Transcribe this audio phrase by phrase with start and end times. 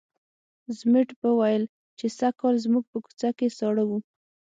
[0.77, 1.63] ضمټ به ویل
[1.97, 3.97] چې سږکال زموږ په کوڅه کې ساړه وو.